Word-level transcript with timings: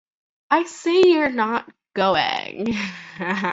I 0.49 0.63
say 0.65 1.03
you're 1.05 1.29
not 1.31 1.69
going! 1.93 2.75